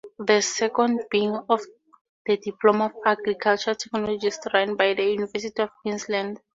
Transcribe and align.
The 0.17 0.41
second 0.41 1.01
being 1.11 1.33
the 2.27 2.37
Diploma 2.37 2.85
of 2.87 2.93
Agricultural 3.05 3.75
Technologies 3.75 4.39
run 4.51 4.75
by 4.75 4.95
the 4.95 5.03
University 5.03 5.61
of 5.61 5.69
Queensland. 5.83 6.39